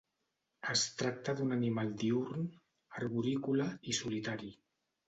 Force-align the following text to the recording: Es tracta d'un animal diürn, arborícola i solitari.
Es 0.75 0.85
tracta 1.01 1.35
d'un 1.41 1.57
animal 1.57 1.93
diürn, 2.05 2.49
arborícola 3.03 3.71
i 3.93 3.99
solitari. 4.03 4.57